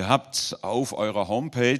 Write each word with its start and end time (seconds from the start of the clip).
Ihr 0.00 0.08
habt 0.08 0.56
auf 0.62 0.94
eurer 0.94 1.28
Homepage 1.28 1.78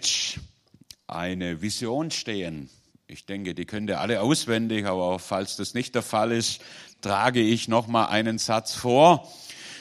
eine 1.07 1.63
Vision 1.63 2.11
stehen. 2.11 2.69
Ich 3.07 3.25
denke, 3.25 3.55
die 3.55 3.65
könnt 3.65 3.89
ihr 3.89 3.99
alle 3.99 4.21
auswendig, 4.21 4.85
aber 4.85 5.19
falls 5.19 5.57
das 5.57 5.73
nicht 5.73 5.95
der 5.95 6.03
Fall 6.03 6.31
ist, 6.31 6.61
trage 7.01 7.41
ich 7.41 7.67
noch 7.67 7.87
mal 7.87 8.09
einen 8.09 8.37
Satz 8.37 8.75
vor. 8.75 9.27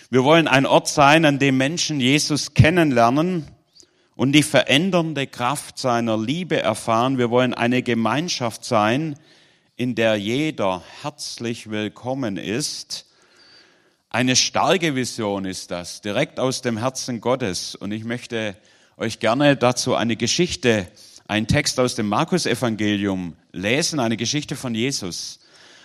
Wir 0.10 0.23
wollen 0.23 0.47
ein 0.47 0.65
Ort 0.65 0.88
sein, 0.88 1.25
an 1.25 1.38
dem 1.38 1.57
Menschen 1.57 1.99
Jesus 1.99 2.54
kennenlernen 2.54 3.46
und 4.16 4.32
die 4.32 4.44
verändernde 4.44 5.28
Kraft 5.28 5.78
seiner 5.78 6.18
Liebe 6.18 6.62
erfahren. 6.62 7.18
Wir 7.18 7.30
wollen 7.32 7.54
eine 7.54 7.84
Gemeinschaft 7.84 8.64
sein, 8.64 9.20
in 9.76 9.96
der 9.96 10.16
jeder 10.16 10.82
herzlich 11.02 11.70
willkommen 11.70 12.38
ist. 12.38 13.09
Eine 14.12 14.36
starke 14.36 14.96
Vision 14.96 15.46
ist 15.46 15.70
das, 15.70 16.02
direkt 16.02 16.39
aus 16.39 16.64
dem 16.64 16.78
Herzen 16.78 17.21
Gottes. 17.21 17.75
Und 17.75 17.92
ich 17.92 18.04
möchte 18.04 18.57
euch 18.98 19.20
gerne 19.20 19.56
dazu 19.56 19.93
eine 19.93 20.16
Geschichte, 20.16 20.88
einen 21.28 21.46
Text 21.46 21.79
aus 21.79 21.93
dem 21.93 22.10
Markus-Evangelium 22.10 23.36
lesen, 23.52 24.00
eine 24.00 24.18
Geschichte 24.18 24.56
von 24.56 24.74
Jesus. 24.74 25.42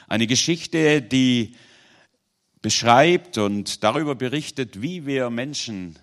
Eine 0.09 0.27
Geschichte, 0.27 1.03
die 1.03 1.55
beschreibt 2.63 3.37
und 3.37 3.85
darüber 3.85 4.15
berichtet, 4.15 4.81
wie 4.81 5.05
wir 5.05 5.29
Menschen 5.29 5.99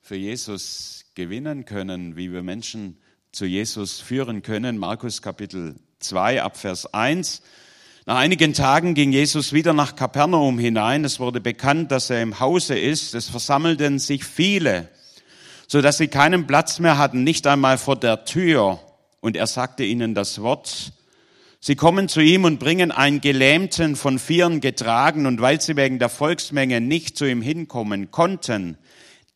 für 0.00 0.16
Jesus 0.16 1.04
gewinnen 1.14 1.66
können, 1.66 2.16
wie 2.16 2.32
wir 2.32 2.42
Menschen 2.42 2.98
zu 3.32 3.44
Jesus 3.44 4.00
führen 4.00 4.40
können. 4.40 4.78
Markus 4.78 5.20
Kapitel 5.20 5.76
2 5.98 6.42
ab 6.42 6.56
Vers 6.56 6.86
1. 6.94 7.42
Nach 8.06 8.16
einigen 8.16 8.54
Tagen 8.54 8.94
ging 8.94 9.12
Jesus 9.12 9.52
wieder 9.52 9.74
nach 9.74 9.94
Kapernaum 9.94 10.58
hinein. 10.58 11.04
Es 11.04 11.20
wurde 11.20 11.38
bekannt, 11.38 11.90
dass 11.92 12.08
er 12.08 12.22
im 12.22 12.40
Hause 12.40 12.78
ist. 12.78 13.14
Es 13.14 13.28
versammelten 13.28 13.98
sich 13.98 14.24
viele, 14.24 14.88
so 15.66 15.82
dass 15.82 15.98
sie 15.98 16.08
keinen 16.08 16.46
Platz 16.46 16.78
mehr 16.78 16.96
hatten, 16.96 17.24
nicht 17.24 17.46
einmal 17.46 17.76
vor 17.76 17.96
der 17.96 18.24
Tür. 18.24 18.80
Und 19.20 19.36
er 19.36 19.46
sagte 19.46 19.84
ihnen 19.84 20.14
das 20.14 20.40
Wort. 20.40 20.92
Sie 21.60 21.76
kommen 21.76 22.08
zu 22.08 22.22
ihm 22.22 22.44
und 22.44 22.58
bringen 22.58 22.90
einen 22.90 23.20
Gelähmten 23.20 23.96
von 23.96 24.18
Vieren 24.18 24.62
getragen, 24.62 25.26
und 25.26 25.42
weil 25.42 25.60
sie 25.60 25.76
wegen 25.76 25.98
der 25.98 26.08
Volksmenge 26.08 26.80
nicht 26.80 27.18
zu 27.18 27.26
ihm 27.26 27.42
hinkommen 27.42 28.10
konnten, 28.10 28.78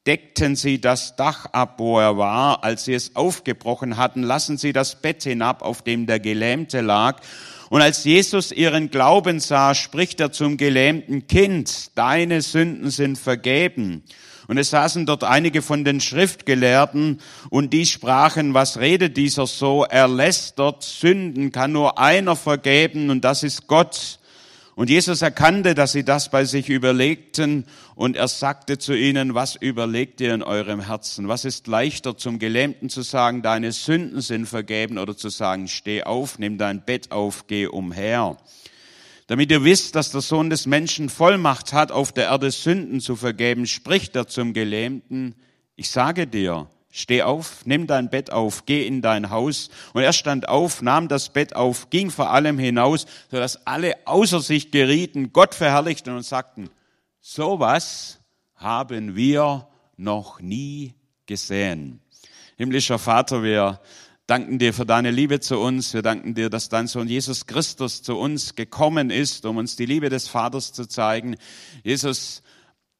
deckten 0.06 0.56
sie 0.56 0.80
das 0.80 1.16
Dach 1.16 1.47
ab, 1.52 1.74
wo 1.78 1.98
er 1.98 2.19
war. 2.19 2.62
Als 2.62 2.84
sie 2.84 2.94
es 2.94 3.16
aufgebrochen 3.16 3.97
hatten, 3.97 4.22
lassen 4.22 4.58
sie 4.58 4.72
das 4.72 5.00
Bett 5.00 5.22
hinab, 5.22 5.62
auf 5.62 5.83
dem 5.83 6.06
der 6.06 6.20
Gelähmte 6.20 6.80
lag. 6.80 7.20
Und 7.70 7.80
als 7.80 8.05
Jesus 8.05 8.52
ihren 8.52 8.91
Glauben 8.91 9.41
sah, 9.41 9.75
spricht 9.75 10.20
er 10.20 10.32
zum 10.32 10.56
gelähmten 10.56 11.27
Kind, 11.27 11.97
deine 11.97 12.42
Sünden 12.42 12.91
sind 12.91 13.19
vergeben. 13.19 14.02
Und 14.47 14.58
es 14.58 14.70
saßen 14.70 15.06
dort 15.06 15.25
einige 15.25 15.62
von 15.62 15.84
den 15.84 16.00
Schriftgelehrten 16.00 17.20
und 17.48 17.72
die 17.72 17.86
sprachen, 17.86 18.52
was 18.52 18.78
redet 18.78 19.16
dieser 19.16 19.47
so? 19.47 19.84
Er 19.88 20.06
lässt 20.06 20.58
dort 20.58 20.82
Sünden, 20.82 21.50
kann 21.50 21.72
nur 21.72 21.98
einer 21.98 22.36
vergeben 22.36 23.08
und 23.08 23.25
das 23.25 23.42
ist 23.42 23.66
Gott. 23.66 24.19
Und 24.77 24.91
Jesus 24.91 25.22
erkannte, 25.22 25.75
dass 25.75 25.92
sie 25.92 26.05
das 26.05 26.30
bei 26.30 26.44
sich 26.44 26.69
überlegten 26.69 27.64
und 27.95 28.17
er 28.17 28.28
sagte 28.28 28.78
zu 28.78 28.97
ihnen, 28.97 29.34
was 29.34 29.55
überlegt 29.55 30.20
ihr 30.20 30.34
in 30.34 30.42
eurem 30.42 30.81
Herzen? 30.81 31.28
Was 31.28 31.45
ist 31.45 31.67
leichter 31.67 32.17
zum 32.17 32.39
Gelähmten 32.39 32.89
zu 32.89 33.03
sagen, 33.03 33.42
deine 33.42 33.73
Sünden 33.73 34.20
sind 34.20 34.47
vergeben 34.47 34.98
oder 34.98 35.17
zu 35.17 35.28
sagen, 35.28 35.69
steh 35.69 36.03
auf, 36.03 36.39
nimm 36.39 36.59
dein 36.59 36.84
Bett 36.84 37.12
auf, 37.12 37.47
geh 37.47 37.67
umher? 37.67 38.37
Damit 39.27 39.50
ihr 39.50 39.65
wisst, 39.65 39.95
dass 39.95 40.11
der 40.11 40.20
Sohn 40.20 40.50
des 40.50 40.67
Menschen 40.67 41.09
Vollmacht 41.09 41.72
hat, 41.72 41.92
auf 41.92 42.12
der 42.12 42.27
Erde 42.27 42.50
Sünden 42.50 43.00
zu 43.00 43.17
vergeben, 43.17 43.67
spricht 43.67 44.17
er 44.17 44.27
zum 44.27 44.53
Gelähmten, 44.53 45.34
ich 45.77 45.91
sage 45.91 46.27
dir, 46.27 46.69
Steh 46.97 47.22
auf, 47.22 47.67
nimm 47.67 47.89
dein 47.89 48.09
Bett 48.09 48.31
auf, 48.31 48.67
geh 48.67 48.87
in 48.87 49.03
dein 49.03 49.31
Haus. 49.31 49.69
Und 49.95 50.05
er 50.05 50.12
stand 50.12 50.48
auf, 50.48 50.81
nahm 50.81 51.09
das 51.09 51.28
Bett 51.28 51.56
auf, 51.56 51.91
ging 51.91 52.09
vor 52.09 52.31
allem 52.31 52.56
hinaus, 52.56 53.06
sodass 53.33 53.66
alle 53.66 53.97
außer 54.05 54.38
sich 54.38 54.71
gerieten, 54.71 55.32
Gott 55.32 55.56
verherrlichten 55.56 56.15
und 56.15 56.22
sagten, 56.22 56.71
sowas 57.27 58.21
haben 58.55 59.17
wir 59.17 59.67
noch 59.97 60.41
nie 60.41 60.95
gesehen. 61.27 62.01
Himmlischer 62.57 62.99
Vater, 62.99 63.43
wir 63.43 63.81
danken 64.27 64.59
dir 64.59 64.75
für 64.75 64.85
deine 64.85 65.11
Liebe 65.11 65.41
zu 65.41 65.59
uns. 65.59 65.95
Wir 65.95 66.03
danken 66.03 66.35
dir, 66.35 66.51
dass 66.51 66.69
dein 66.69 66.87
Sohn 66.87 67.09
Jesus 67.09 67.47
Christus 67.47 68.03
zu 68.03 68.19
uns 68.19 68.55
gekommen 68.55 69.11
ist, 69.11 69.47
um 69.47 69.57
uns 69.57 69.77
die 69.77 69.87
Liebe 69.87 70.11
des 70.11 70.29
Vaters 70.29 70.73
zu 70.73 70.87
zeigen. 70.87 71.37
Jesus, 71.83 72.43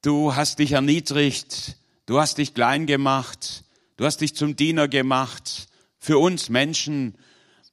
du 0.01 0.35
hast 0.35 0.59
dich 0.59 0.71
erniedrigt, 0.71 1.77
du 2.05 2.19
hast 2.19 2.39
dich 2.39 2.53
klein 2.53 2.85
gemacht, 2.85 3.65
Du 3.97 4.03
hast 4.03 4.19
dich 4.19 4.35
zum 4.35 4.57
Diener 4.57 4.89
gemacht 4.89 5.67
für 5.99 6.17
uns 6.17 6.49
Menschen. 6.49 7.15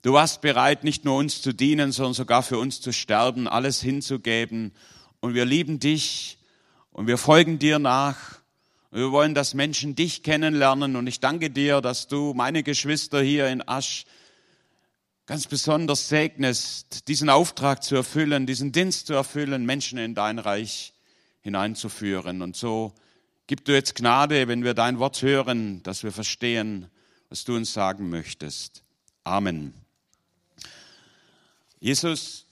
Du 0.03 0.13
warst 0.13 0.41
bereit, 0.41 0.85
nicht 0.85 1.05
nur 1.05 1.17
uns 1.17 1.43
zu 1.43 1.53
dienen, 1.53 1.91
sondern 1.91 2.15
sogar 2.15 2.45
für 2.45 2.59
uns 2.59 2.81
zu 2.81 2.93
sterben, 2.93 3.49
alles 3.49 3.81
hinzugeben. 3.81 4.73
Und 5.19 5.35
wir 5.35 5.45
lieben 5.45 5.81
dich 5.81 6.39
und 6.93 7.07
wir 7.07 7.19
folgen 7.19 7.59
dir 7.59 7.79
nach. 7.79 8.39
Wir 8.91 9.11
wollen, 9.11 9.35
dass 9.35 9.55
Menschen 9.55 9.95
dich 9.95 10.23
kennenlernen. 10.23 10.97
Und 10.97 11.07
ich 11.07 11.21
danke 11.21 11.51
dir, 11.51 11.81
dass 11.81 12.09
du 12.09 12.35
meine 12.35 12.63
Geschwister 12.63 13.23
hier 13.23 13.49
in 13.49 13.67
Asch 13.67 14.05
ganz 15.27 15.47
besonders 15.47 16.09
segnest, 16.09 17.09
diesen 17.09 17.31
Auftrag 17.31 17.83
zu 17.83 17.97
erfüllen, 17.97 18.47
diesen 18.47 18.73
Dienst 18.73 19.07
zu 19.07 19.15
erfüllen, 19.15 19.65
Menschen 19.65 19.99
in 19.99 20.15
dein 20.15 20.39
Reich 20.39 20.93
hineinzuführen. 21.41 22.43
Und 22.43 22.55
so 22.55 22.93
Gib 23.53 23.65
du 23.65 23.73
jetzt 23.73 23.97
Gnade, 23.97 24.49
wenn 24.49 24.65
wir 24.65 24.73
dein 24.73 24.99
Wort 24.99 25.21
hören, 25.21 25.83
dass 25.83 26.05
wir 26.05 26.13
verstehen, 26.13 26.89
was 27.29 27.45
du 27.45 27.57
uns 27.57 27.73
sagen 27.73 28.09
möchtest. 28.09 28.83
Amen. 29.25 29.75
Jesus 31.81 32.47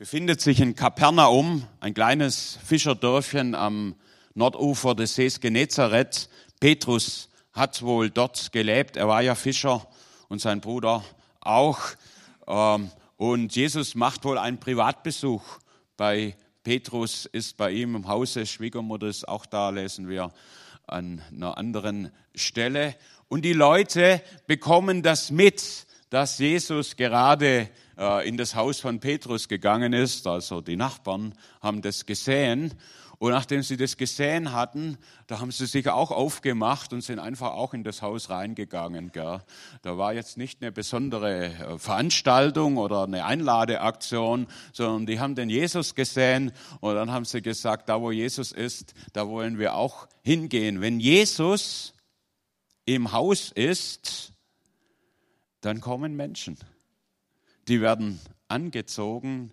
befindet 0.00 0.40
sich 0.40 0.60
in 0.60 0.74
Kapernaum, 0.74 1.66
ein 1.78 1.92
kleines 1.92 2.58
Fischerdörfchen 2.64 3.54
am 3.54 3.94
Nordufer 4.32 4.94
des 4.94 5.14
Sees 5.14 5.40
Genezareth. 5.40 6.30
Petrus 6.58 7.28
hat 7.52 7.82
wohl 7.82 8.08
dort 8.08 8.50
gelebt. 8.50 8.96
Er 8.96 9.08
war 9.08 9.20
ja 9.20 9.34
Fischer 9.34 9.86
und 10.30 10.40
sein 10.40 10.62
Bruder 10.62 11.04
auch. 11.40 11.80
Ähm, 12.46 12.90
und 13.18 13.54
Jesus 13.54 13.94
macht 13.94 14.24
wohl 14.24 14.38
einen 14.38 14.58
Privatbesuch 14.58 15.42
bei 15.98 16.34
Petrus 16.62 17.26
ist 17.26 17.58
bei 17.58 17.70
ihm 17.70 17.94
im 17.94 18.08
Hause, 18.08 18.46
Schwiegermutter 18.46 19.06
ist 19.06 19.28
auch 19.28 19.44
da, 19.44 19.68
lesen 19.68 20.08
wir 20.08 20.32
an 20.86 21.20
einer 21.30 21.58
anderen 21.58 22.10
Stelle. 22.34 22.96
Und 23.28 23.44
die 23.44 23.52
Leute 23.52 24.22
bekommen 24.46 25.02
das 25.02 25.30
mit, 25.30 25.86
dass 26.08 26.38
Jesus 26.38 26.96
gerade 26.96 27.68
in 28.24 28.36
das 28.36 28.54
Haus 28.54 28.80
von 28.80 29.00
Petrus 29.00 29.48
gegangen 29.48 29.92
ist. 29.92 30.26
Also 30.26 30.60
die 30.60 30.76
Nachbarn 30.76 31.34
haben 31.60 31.82
das 31.82 32.06
gesehen 32.06 32.74
und 33.20 33.32
nachdem 33.32 33.62
sie 33.62 33.76
das 33.76 33.98
gesehen 33.98 34.52
hatten, 34.52 34.96
da 35.26 35.40
haben 35.40 35.52
sie 35.52 35.66
sich 35.66 35.86
auch 35.90 36.10
aufgemacht 36.10 36.94
und 36.94 37.02
sind 37.02 37.18
einfach 37.18 37.52
auch 37.52 37.74
in 37.74 37.84
das 37.84 38.00
Haus 38.00 38.30
reingegangen. 38.30 39.12
Gell. 39.12 39.42
Da 39.82 39.98
war 39.98 40.14
jetzt 40.14 40.38
nicht 40.38 40.62
eine 40.62 40.72
besondere 40.72 41.48
äh, 41.48 41.78
Veranstaltung 41.78 42.78
oder 42.78 43.02
eine 43.02 43.26
Einladeaktion, 43.26 44.46
sondern 44.72 45.04
die 45.04 45.20
haben 45.20 45.34
den 45.34 45.50
Jesus 45.50 45.94
gesehen 45.94 46.52
und 46.80 46.94
dann 46.94 47.12
haben 47.12 47.26
sie 47.26 47.42
gesagt, 47.42 47.90
da 47.90 48.00
wo 48.00 48.10
Jesus 48.10 48.52
ist, 48.52 48.94
da 49.12 49.28
wollen 49.28 49.58
wir 49.58 49.74
auch 49.74 50.08
hingehen. 50.22 50.80
Wenn 50.80 50.98
Jesus 50.98 51.92
im 52.86 53.12
Haus 53.12 53.52
ist, 53.52 54.32
dann 55.60 55.82
kommen 55.82 56.16
Menschen. 56.16 56.56
Die 57.70 57.80
werden 57.80 58.18
angezogen 58.48 59.52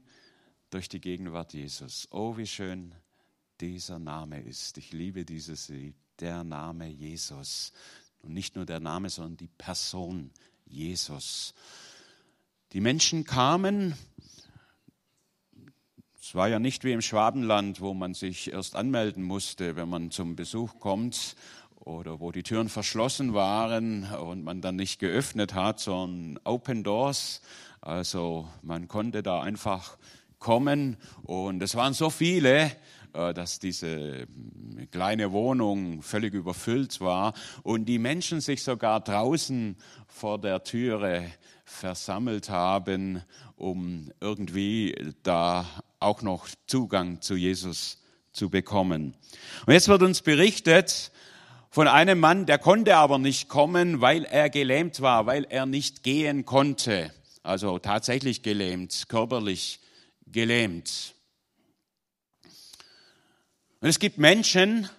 durch 0.71 0.89
die 0.89 0.99
Gegenwart 0.99 1.53
Jesus. 1.53 2.07
Oh, 2.09 2.35
wie 2.35 2.47
schön 2.47 2.95
dieser 3.61 3.99
Name 3.99 4.41
ist. 4.41 4.79
Ich 4.79 4.91
liebe 4.91 5.23
dieses 5.23 5.69
Lied, 5.69 5.93
der 6.19 6.43
Name 6.43 6.87
Jesus. 6.87 7.73
Und 8.23 8.33
nicht 8.33 8.55
nur 8.55 8.65
der 8.65 8.79
Name, 8.79 9.11
sondern 9.11 9.37
die 9.37 9.49
Person 9.59 10.31
Jesus. 10.65 11.53
Die 12.73 12.81
Menschen 12.81 13.23
kamen, 13.23 13.93
es 16.19 16.33
war 16.33 16.47
ja 16.47 16.57
nicht 16.57 16.83
wie 16.83 16.93
im 16.93 17.03
Schwabenland, 17.03 17.81
wo 17.81 17.93
man 17.93 18.15
sich 18.15 18.51
erst 18.51 18.75
anmelden 18.75 19.21
musste, 19.21 19.75
wenn 19.75 19.89
man 19.89 20.09
zum 20.09 20.35
Besuch 20.35 20.79
kommt 20.79 21.35
oder 21.75 22.19
wo 22.19 22.31
die 22.31 22.41
Türen 22.41 22.69
verschlossen 22.69 23.35
waren 23.35 24.11
und 24.11 24.43
man 24.43 24.61
dann 24.61 24.75
nicht 24.75 24.97
geöffnet 24.97 25.53
hat, 25.53 25.79
sondern 25.79 26.43
Open 26.45 26.83
Doors. 26.83 27.41
Also 27.81 28.47
man 28.61 28.87
konnte 28.87 29.23
da 29.23 29.41
einfach 29.41 29.97
kommen 30.39 30.97
und 31.23 31.61
es 31.61 31.75
waren 31.75 31.93
so 31.93 32.09
viele, 32.09 32.71
äh, 33.13 33.33
dass 33.33 33.59
diese 33.59 34.27
kleine 34.91 35.31
Wohnung 35.31 36.01
völlig 36.01 36.33
überfüllt 36.33 37.01
war 37.01 37.33
und 37.63 37.85
die 37.85 37.99
Menschen 37.99 38.41
sich 38.41 38.63
sogar 38.63 38.99
draußen 38.99 39.75
vor 40.07 40.39
der 40.39 40.63
Türe 40.63 41.31
versammelt 41.65 42.49
haben, 42.49 43.23
um 43.55 44.11
irgendwie 44.21 45.13
da 45.23 45.65
auch 45.99 46.21
noch 46.21 46.47
Zugang 46.67 47.21
zu 47.21 47.35
Jesus 47.35 48.01
zu 48.31 48.49
bekommen. 48.49 49.15
Und 49.65 49.73
jetzt 49.73 49.87
wird 49.87 50.03
uns 50.03 50.21
berichtet 50.21 51.11
von 51.69 51.87
einem 51.87 52.19
Mann, 52.19 52.45
der 52.45 52.59
konnte 52.59 52.95
aber 52.95 53.17
nicht 53.17 53.49
kommen, 53.49 53.99
weil 53.99 54.23
er 54.25 54.49
gelähmt 54.49 55.01
war, 55.01 55.25
weil 55.25 55.45
er 55.49 55.65
nicht 55.65 56.03
gehen 56.03 56.45
konnte. 56.45 57.11
Also 57.47 57.79
tatsächlich 57.79 58.41
gelähmt, 58.41 59.05
körperlich 59.07 59.79
gelähmt. 60.25 61.15
Und 63.79 63.87
es 63.87 63.99
gibt 63.99 64.17
Menschen, 64.17 64.89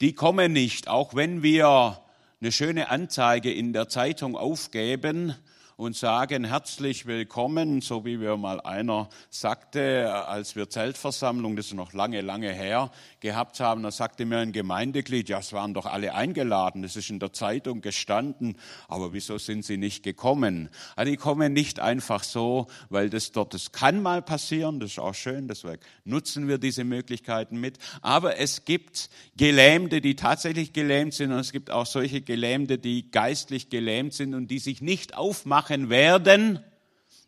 die 0.00 0.12
kommen 0.12 0.52
nicht, 0.52 0.86
auch 0.86 1.14
wenn 1.16 1.42
wir 1.42 2.00
eine 2.40 2.52
schöne 2.52 2.88
Anzeige 2.88 3.52
in 3.52 3.72
der 3.72 3.88
Zeitung 3.88 4.36
aufgeben 4.36 5.34
und 5.76 5.94
sagen 5.94 6.44
herzlich 6.44 7.04
willkommen, 7.04 7.82
so 7.82 8.06
wie 8.06 8.16
mir 8.16 8.38
mal 8.38 8.62
einer 8.62 9.10
sagte, 9.28 10.10
als 10.26 10.56
wir 10.56 10.70
Zeltversammlung, 10.70 11.54
das 11.54 11.66
ist 11.66 11.74
noch 11.74 11.92
lange, 11.92 12.22
lange 12.22 12.50
her, 12.50 12.90
gehabt 13.20 13.60
haben, 13.60 13.82
da 13.82 13.90
sagte 13.90 14.24
mir 14.24 14.38
ein 14.38 14.52
Gemeindeglied, 14.52 15.28
ja, 15.28 15.38
es 15.38 15.52
waren 15.52 15.74
doch 15.74 15.84
alle 15.84 16.14
eingeladen, 16.14 16.80
das 16.80 16.96
ist 16.96 17.10
in 17.10 17.18
der 17.18 17.34
Zeitung 17.34 17.82
gestanden, 17.82 18.56
aber 18.88 19.12
wieso 19.12 19.36
sind 19.36 19.66
sie 19.66 19.76
nicht 19.76 20.02
gekommen? 20.02 20.70
Also 20.96 21.10
die 21.10 21.18
kommen 21.18 21.52
nicht 21.52 21.78
einfach 21.78 22.24
so, 22.24 22.68
weil 22.88 23.10
das 23.10 23.32
dort, 23.32 23.52
das 23.52 23.70
kann 23.70 24.00
mal 24.00 24.22
passieren, 24.22 24.80
das 24.80 24.92
ist 24.92 24.98
auch 24.98 25.14
schön, 25.14 25.46
deswegen 25.46 25.82
nutzen 26.06 26.48
wir 26.48 26.56
diese 26.56 26.84
Möglichkeiten 26.84 27.60
mit, 27.60 27.76
aber 28.00 28.38
es 28.38 28.64
gibt 28.64 29.10
Gelähmte, 29.36 30.00
die 30.00 30.16
tatsächlich 30.16 30.72
gelähmt 30.72 31.12
sind 31.12 31.32
und 31.32 31.38
es 31.38 31.52
gibt 31.52 31.70
auch 31.70 31.84
solche 31.84 32.22
Gelähmte, 32.22 32.78
die 32.78 33.10
geistlich 33.10 33.68
gelähmt 33.68 34.14
sind 34.14 34.32
und 34.32 34.50
die 34.50 34.58
sich 34.58 34.80
nicht 34.80 35.14
aufmachen, 35.14 35.65
machen 35.66 35.90
werden, 35.90 36.60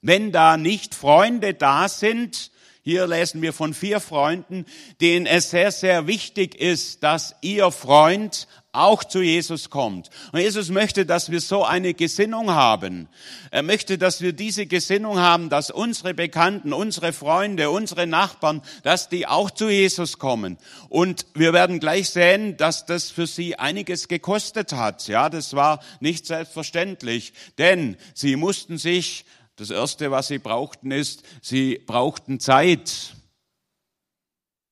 wenn 0.00 0.30
da 0.30 0.56
nicht 0.56 0.94
Freunde 0.94 1.54
da 1.54 1.88
sind. 1.88 2.52
Hier 2.84 3.08
lesen 3.08 3.42
wir 3.42 3.52
von 3.52 3.74
vier 3.74 3.98
Freunden, 3.98 4.64
denen 5.00 5.26
es 5.26 5.50
sehr, 5.50 5.72
sehr 5.72 6.06
wichtig 6.06 6.54
ist, 6.54 7.02
dass 7.02 7.34
ihr 7.40 7.72
Freund 7.72 8.46
auch 8.72 9.02
zu 9.02 9.22
Jesus 9.22 9.70
kommt. 9.70 10.10
Und 10.32 10.40
Jesus 10.40 10.68
möchte, 10.70 11.06
dass 11.06 11.30
wir 11.30 11.40
so 11.40 11.64
eine 11.64 11.94
Gesinnung 11.94 12.50
haben. 12.50 13.08
Er 13.50 13.62
möchte, 13.62 13.96
dass 13.96 14.20
wir 14.20 14.32
diese 14.32 14.66
Gesinnung 14.66 15.18
haben, 15.18 15.48
dass 15.48 15.70
unsere 15.70 16.14
Bekannten, 16.14 16.72
unsere 16.72 17.12
Freunde, 17.12 17.70
unsere 17.70 18.06
Nachbarn, 18.06 18.62
dass 18.82 19.08
die 19.08 19.26
auch 19.26 19.50
zu 19.50 19.70
Jesus 19.70 20.18
kommen. 20.18 20.58
Und 20.88 21.26
wir 21.34 21.52
werden 21.52 21.80
gleich 21.80 22.10
sehen, 22.10 22.56
dass 22.56 22.84
das 22.84 23.10
für 23.10 23.26
sie 23.26 23.58
einiges 23.58 24.06
gekostet 24.08 24.72
hat. 24.72 25.08
Ja, 25.08 25.30
das 25.30 25.54
war 25.54 25.80
nicht 26.00 26.26
selbstverständlich, 26.26 27.32
denn 27.56 27.96
sie 28.14 28.36
mussten 28.36 28.76
sich 28.76 29.24
das 29.56 29.70
erste, 29.70 30.10
was 30.10 30.28
sie 30.28 30.38
brauchten, 30.38 30.92
ist, 30.92 31.22
sie 31.42 31.82
brauchten 31.84 32.38
Zeit. 32.38 33.14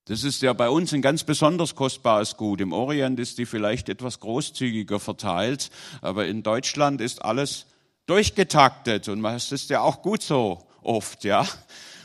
Das 0.08 0.22
ist 0.22 0.40
ja 0.40 0.52
bei 0.52 0.70
uns 0.70 0.92
ein 0.92 1.02
ganz 1.02 1.24
besonders 1.24 1.74
kostbares 1.74 2.36
Gut. 2.36 2.60
Im 2.60 2.72
Orient 2.72 3.18
ist 3.18 3.38
die 3.38 3.46
vielleicht 3.46 3.88
etwas 3.88 4.20
großzügiger 4.20 5.00
verteilt, 5.00 5.70
aber 6.00 6.26
in 6.26 6.44
Deutschland 6.44 7.00
ist 7.00 7.24
alles 7.24 7.66
durchgetaktet 8.06 9.08
und 9.08 9.24
das 9.24 9.50
ist 9.50 9.68
ja 9.68 9.80
auch 9.80 10.02
gut 10.02 10.22
so 10.22 10.64
oft, 10.80 11.24
ja. 11.24 11.44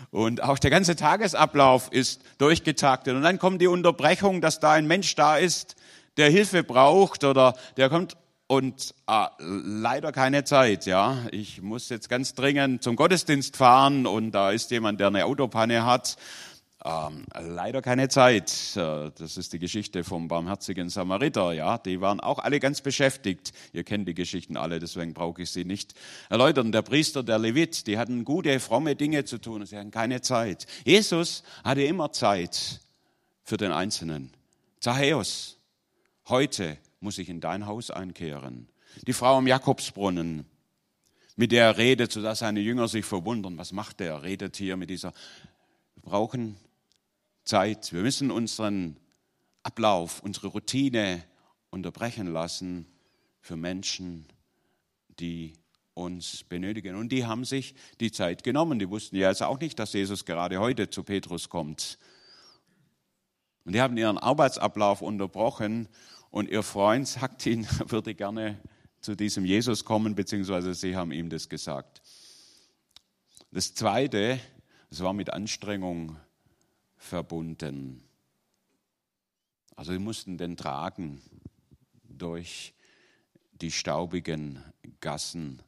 Und 0.10 0.42
auch 0.42 0.58
der 0.58 0.72
ganze 0.72 0.96
Tagesablauf 0.96 1.92
ist 1.92 2.22
durchgetaktet. 2.40 3.16
Und 3.16 3.22
dann 3.22 3.38
kommt 3.38 3.62
die 3.62 3.68
Unterbrechung, 3.68 4.42
dass 4.42 4.60
da 4.60 4.72
ein 4.72 4.88
Mensch 4.88 5.14
da 5.14 5.38
ist, 5.38 5.76
der 6.18 6.32
Hilfe 6.32 6.64
braucht 6.64 7.24
oder 7.24 7.54
der 7.78 7.90
kommt 7.90 8.18
und 8.48 8.96
ah, 9.06 9.30
leider 9.38 10.12
keine 10.12 10.44
Zeit, 10.44 10.88
ja. 10.88 11.20
Ich 11.32 11.62
muss 11.62 11.88
jetzt 11.90 12.10
ganz 12.10 12.34
dringend 12.34 12.82
zum 12.82 12.96
Gottesdienst 12.96 13.56
fahren 13.56 14.08
und 14.08 14.32
da 14.32 14.50
ist 14.50 14.72
jemand, 14.72 15.00
der 15.00 15.08
eine 15.08 15.26
Autopanne 15.26 15.86
hat 15.86 16.18
ähm, 16.84 17.26
leider 17.40 17.82
keine 17.82 18.10
Zeit. 18.10 18.76
Äh, 18.76 19.12
das 19.16 19.38
ist 19.38 19.54
die 19.54 19.60
Geschichte 19.60 20.04
vom 20.04 20.28
barmherzigen 20.28 20.90
Samariter. 20.90 21.54
Ja, 21.54 21.78
die 21.78 22.02
waren 22.02 22.20
auch 22.20 22.40
alle 22.40 22.60
ganz 22.60 22.82
beschäftigt. 22.82 23.54
Ihr 23.72 23.84
kennt 23.84 24.08
die 24.08 24.14
Geschichten 24.14 24.58
alle, 24.58 24.80
deswegen 24.80 25.14
brauche 25.14 25.44
ich 25.44 25.52
sie 25.52 25.64
nicht 25.64 25.94
erläutern. 26.30 26.72
Der 26.72 26.82
Priester, 26.82 27.24
der 27.24 27.38
Levit, 27.38 27.86
die 27.86 27.98
hatten 27.98 28.26
gute, 28.26 28.60
fromme 28.60 28.96
Dinge 28.96 29.26
zu 29.26 29.38
tun. 29.38 29.66
Sie 29.66 29.78
hatten 29.78 29.92
keine 29.92 30.22
Zeit. 30.22 30.66
Jesus 30.84 31.44
hatte 31.64 31.84
immer 31.84 32.12
Zeit 32.12 32.82
für 33.44 33.58
den 33.58 33.72
Einzelnen. 33.72 34.32
Zachäus, 34.80 35.60
heute 36.30 36.78
muss 37.00 37.20
ich 37.20 37.30
in 37.30 37.42
dein 37.42 37.68
Haus 37.68 37.92
einkehren. 37.92 38.68
Die 39.06 39.14
Frau 39.14 39.38
am 39.38 39.46
Jakobsbrunnen, 39.48 40.46
mit 41.36 41.52
der 41.52 41.66
er 41.66 41.78
redet, 41.78 42.12
sodass 42.12 42.40
seine 42.40 42.60
Jünger 42.60 42.88
sich 42.88 43.06
verwundern. 43.06 43.58
Was 43.58 43.72
macht? 43.72 44.02
Er 44.02 44.24
redet 44.24 44.58
hier 44.58 44.78
mit 44.78 44.90
dieser. 44.90 45.14
Wir 45.96 46.04
brauchen 46.04 46.58
Zeit. 47.52 47.92
Wir 47.92 48.02
müssen 48.02 48.32
unseren 48.32 48.96
Ablauf, 49.62 50.24
unsere 50.24 50.48
Routine 50.48 51.22
unterbrechen 51.70 52.28
lassen 52.28 52.88
für 53.42 53.58
Menschen, 53.58 54.26
die 55.20 55.56
uns 55.94 56.46
benötigen. 56.46 56.96
Und 56.96 57.12
die 57.12 57.26
haben 57.26 57.44
sich 57.44 57.76
die 58.00 58.10
Zeit 58.10 58.46
genommen. 58.46 58.80
Die 58.80 58.90
wussten 58.90 59.18
ja 59.18 59.28
jetzt 59.28 59.44
auch 59.44 59.60
nicht, 59.60 59.78
dass 59.80 59.92
Jesus 59.92 60.24
gerade 60.24 60.62
heute 60.62 60.90
zu 60.90 61.04
Petrus 61.04 61.50
kommt. 61.50 62.00
Und 63.66 63.76
die 63.76 63.82
haben 63.82 63.98
ihren 63.98 64.18
Arbeitsablauf 64.18 65.02
unterbrochen 65.02 65.90
und 66.30 66.48
ihr 66.48 66.64
Freund 66.64 67.06
sagt 67.06 67.46
ihnen, 67.46 67.68
er 67.80 67.92
würde 67.92 68.16
gerne 68.16 68.62
zu 69.02 69.14
diesem 69.14 69.44
Jesus 69.44 69.84
kommen, 69.84 70.16
beziehungsweise 70.16 70.74
sie 70.74 70.96
haben 70.96 71.12
ihm 71.12 71.30
das 71.30 71.50
gesagt. 71.50 72.02
Das 73.52 73.74
Zweite, 73.74 74.40
das 74.90 75.02
war 75.02 75.12
mit 75.12 75.34
Anstrengung 75.34 76.16
verbunden. 77.02 78.04
Also 79.76 79.92
sie 79.92 80.00
mussten 80.00 80.38
den 80.38 80.56
tragen 80.56 81.20
durch 82.04 82.74
die 83.54 83.72
staubigen 83.72 84.64
Gassen 85.00 85.62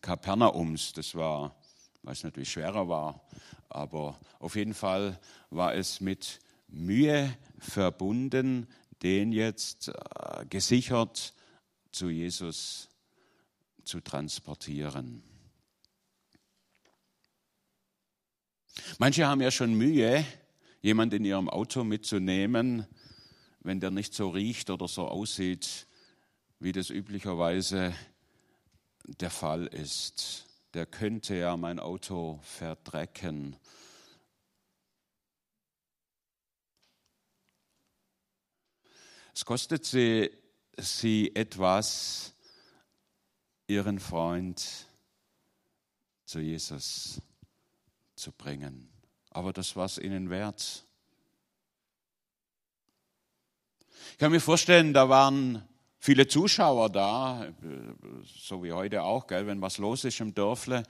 Kapernaums. 0.00 0.92
Das 0.92 1.14
war, 1.14 1.56
was 2.02 2.22
natürlich 2.22 2.52
schwerer 2.52 2.88
war, 2.88 3.26
aber 3.68 4.18
auf 4.38 4.54
jeden 4.54 4.74
Fall 4.74 5.18
war 5.50 5.74
es 5.74 6.00
mit 6.00 6.38
Mühe 6.68 7.36
verbunden, 7.58 8.68
den 9.02 9.32
jetzt 9.32 9.88
äh, 9.88 10.46
gesichert 10.48 11.34
zu 11.90 12.08
Jesus 12.08 12.88
zu 13.84 14.00
transportieren. 14.00 15.24
Manche 18.98 19.26
haben 19.26 19.40
ja 19.40 19.50
schon 19.50 19.74
Mühe, 19.74 20.24
jemand 20.82 21.14
in 21.14 21.24
ihrem 21.24 21.48
Auto 21.48 21.84
mitzunehmen, 21.84 22.86
wenn 23.60 23.78
der 23.78 23.92
nicht 23.92 24.12
so 24.14 24.28
riecht 24.28 24.68
oder 24.68 24.88
so 24.88 25.06
aussieht, 25.06 25.86
wie 26.58 26.72
das 26.72 26.90
üblicherweise 26.90 27.94
der 29.04 29.30
Fall 29.30 29.66
ist. 29.66 30.46
Der 30.74 30.86
könnte 30.86 31.36
ja 31.36 31.56
mein 31.56 31.78
Auto 31.78 32.40
verdrecken. 32.42 33.56
Es 39.34 39.44
kostet 39.44 39.84
sie, 39.84 40.30
sie 40.76 41.34
etwas, 41.34 42.34
ihren 43.68 44.00
Freund 44.00 44.88
zu 46.24 46.40
Jesus 46.40 47.22
zu 48.14 48.32
bringen 48.32 48.91
aber 49.34 49.52
das 49.52 49.76
war 49.76 49.86
es 49.86 49.98
ihnen 49.98 50.30
wert. 50.30 50.84
Ich 54.12 54.18
kann 54.18 54.32
mir 54.32 54.40
vorstellen, 54.40 54.92
da 54.92 55.08
waren 55.08 55.66
viele 55.98 56.26
Zuschauer 56.26 56.90
da, 56.90 57.46
so 58.24 58.62
wie 58.62 58.72
heute 58.72 59.02
auch, 59.02 59.26
gell? 59.26 59.46
wenn 59.46 59.60
was 59.60 59.78
los 59.78 60.04
ist 60.04 60.20
im 60.20 60.34
Dörfle, 60.34 60.82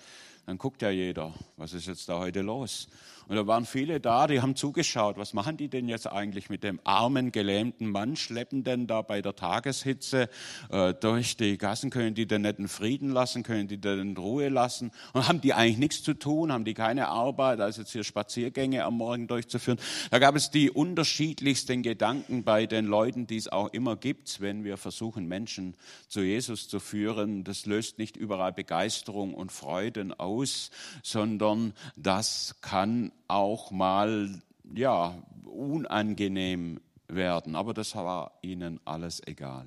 dann 0.46 0.58
guckt 0.58 0.82
ja 0.82 0.90
jeder, 0.90 1.32
was 1.56 1.72
ist 1.72 1.86
jetzt 1.86 2.08
da 2.08 2.18
heute 2.18 2.40
los. 2.40 2.88
Und 3.32 3.38
da 3.38 3.46
waren 3.46 3.64
viele 3.64 3.98
da, 3.98 4.26
die 4.26 4.42
haben 4.42 4.56
zugeschaut, 4.56 5.16
was 5.16 5.32
machen 5.32 5.56
die 5.56 5.68
denn 5.68 5.88
jetzt 5.88 6.06
eigentlich 6.06 6.50
mit 6.50 6.62
dem 6.62 6.78
armen, 6.84 7.32
gelähmten 7.32 7.90
Mann, 7.90 8.14
schleppen 8.14 8.62
denn 8.62 8.86
da 8.86 9.00
bei 9.00 9.22
der 9.22 9.34
Tageshitze 9.34 10.28
äh, 10.68 10.92
durch 10.92 11.38
die 11.38 11.56
Gassen, 11.56 11.88
können 11.88 12.14
die 12.14 12.26
denn 12.26 12.42
nicht 12.42 12.58
in 12.58 12.68
Frieden 12.68 13.08
lassen, 13.08 13.42
können 13.42 13.68
die 13.68 13.78
denn 13.80 14.00
in 14.00 14.16
Ruhe 14.18 14.50
lassen? 14.50 14.90
Und 15.14 15.28
haben 15.28 15.40
die 15.40 15.54
eigentlich 15.54 15.78
nichts 15.78 16.02
zu 16.02 16.12
tun, 16.12 16.52
haben 16.52 16.66
die 16.66 16.74
keine 16.74 17.08
Arbeit, 17.08 17.62
als 17.62 17.78
jetzt 17.78 17.92
hier 17.92 18.04
Spaziergänge 18.04 18.84
am 18.84 18.98
Morgen 18.98 19.28
durchzuführen? 19.28 19.78
Da 20.10 20.18
gab 20.18 20.36
es 20.36 20.50
die 20.50 20.70
unterschiedlichsten 20.70 21.82
Gedanken 21.82 22.44
bei 22.44 22.66
den 22.66 22.84
Leuten, 22.84 23.26
die 23.26 23.38
es 23.38 23.48
auch 23.48 23.72
immer 23.72 23.96
gibt, 23.96 24.42
wenn 24.42 24.62
wir 24.62 24.76
versuchen, 24.76 25.26
Menschen 25.26 25.74
zu 26.06 26.20
Jesus 26.20 26.68
zu 26.68 26.80
führen. 26.80 27.44
Das 27.44 27.64
löst 27.64 27.96
nicht 27.96 28.18
überall 28.18 28.52
Begeisterung 28.52 29.32
und 29.32 29.52
Freuden 29.52 30.12
aus, 30.12 30.70
sondern 31.02 31.72
das 31.96 32.56
kann 32.60 33.10
auch 33.32 33.70
mal 33.70 34.40
ja, 34.74 35.22
unangenehm 35.44 36.80
werden. 37.08 37.56
Aber 37.56 37.74
das 37.74 37.94
war 37.94 38.38
ihnen 38.42 38.80
alles 38.84 39.26
egal. 39.26 39.66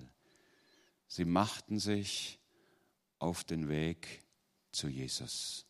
Sie 1.08 1.26
machten 1.26 1.80
sich 1.80 2.40
auf 3.20 3.44
den 3.44 3.70
Weg 3.70 4.24
zu 4.72 4.88
Jesus. 4.88 5.66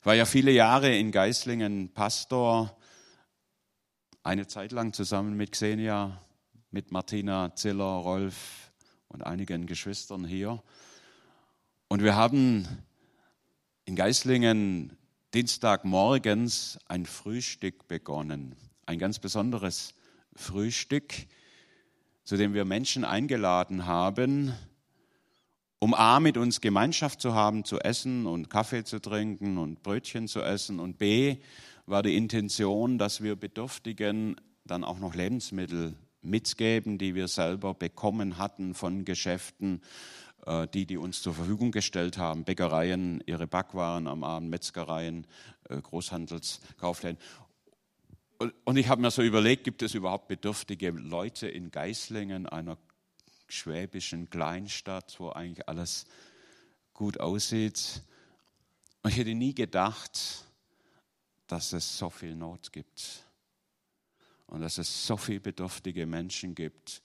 Ich 0.00 0.06
war 0.06 0.14
ja 0.14 0.24
viele 0.24 0.50
Jahre 0.50 0.96
in 0.96 1.12
Geislingen 1.12 1.92
Pastor 1.92 2.76
eine 4.22 4.46
Zeit 4.46 4.72
lang 4.72 4.92
zusammen 4.92 5.36
mit 5.36 5.52
Xenia, 5.52 6.20
mit 6.70 6.92
Martina 6.92 7.54
Ziller, 7.54 7.84
Rolf 7.84 8.72
und 9.08 9.24
einigen 9.24 9.66
Geschwistern 9.66 10.24
hier. 10.24 10.62
Und 11.88 12.02
wir 12.02 12.14
haben 12.14 12.66
in 13.84 13.96
Geislingen 13.96 14.96
Dienstagmorgens 15.34 16.78
ein 16.88 17.06
Frühstück 17.06 17.88
begonnen. 17.88 18.54
Ein 18.84 18.98
ganz 18.98 19.18
besonderes 19.18 19.94
Frühstück, 20.34 21.14
zu 22.22 22.36
dem 22.36 22.52
wir 22.52 22.66
Menschen 22.66 23.06
eingeladen 23.06 23.86
haben, 23.86 24.52
um 25.78 25.94
A, 25.94 26.20
mit 26.20 26.36
uns 26.36 26.60
Gemeinschaft 26.60 27.22
zu 27.22 27.32
haben, 27.32 27.64
zu 27.64 27.80
essen 27.80 28.26
und 28.26 28.50
Kaffee 28.50 28.84
zu 28.84 29.00
trinken 29.00 29.56
und 29.56 29.82
Brötchen 29.82 30.28
zu 30.28 30.42
essen 30.42 30.78
und 30.78 30.98
B, 30.98 31.38
war 31.86 32.02
die 32.02 32.14
Intention, 32.14 32.98
dass 32.98 33.22
wir 33.22 33.34
Bedürftigen 33.34 34.36
dann 34.66 34.84
auch 34.84 34.98
noch 34.98 35.14
Lebensmittel 35.14 35.94
mitgeben, 36.20 36.98
die 36.98 37.14
wir 37.14 37.26
selber 37.26 37.72
bekommen 37.72 38.36
hatten 38.36 38.74
von 38.74 39.06
Geschäften, 39.06 39.80
die, 40.44 40.86
die 40.86 40.96
uns 40.96 41.22
zur 41.22 41.34
Verfügung 41.34 41.70
gestellt 41.70 42.18
haben, 42.18 42.44
Bäckereien, 42.44 43.22
ihre 43.26 43.46
Backwaren 43.46 44.08
am 44.08 44.24
Abend, 44.24 44.50
Metzgereien, 44.50 45.26
äh, 45.68 45.80
Großhandelskaufläden. 45.80 47.18
Und 48.64 48.76
ich 48.76 48.88
habe 48.88 49.00
mir 49.00 49.12
so 49.12 49.22
überlegt, 49.22 49.62
gibt 49.62 49.82
es 49.82 49.94
überhaupt 49.94 50.26
bedürftige 50.26 50.90
Leute 50.90 51.46
in 51.46 51.70
Geislingen, 51.70 52.46
einer 52.46 52.76
schwäbischen 53.46 54.30
Kleinstadt, 54.30 55.14
wo 55.20 55.30
eigentlich 55.30 55.68
alles 55.68 56.06
gut 56.92 57.20
aussieht. 57.20 58.02
Und 59.02 59.10
ich 59.10 59.18
hätte 59.18 59.34
nie 59.34 59.54
gedacht, 59.54 60.44
dass 61.46 61.72
es 61.72 61.98
so 61.98 62.10
viel 62.10 62.34
Not 62.34 62.72
gibt 62.72 63.24
und 64.46 64.60
dass 64.60 64.78
es 64.78 65.06
so 65.06 65.16
viele 65.16 65.40
bedürftige 65.40 66.04
Menschen 66.06 66.56
gibt 66.56 67.00